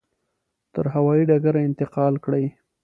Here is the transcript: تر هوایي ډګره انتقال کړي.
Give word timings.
تر 0.73 0.85
هوایي 0.93 1.23
ډګره 1.29 1.59
انتقال 1.69 2.13
کړي. 2.25 2.45